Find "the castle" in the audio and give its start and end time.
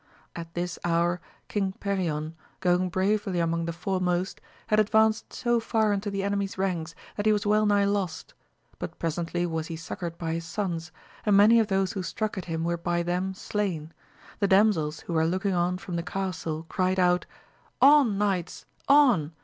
15.97-16.65